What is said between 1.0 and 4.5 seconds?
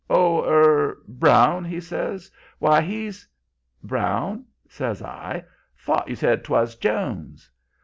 Brown?' he says. 'Why, he's' "'Brown?'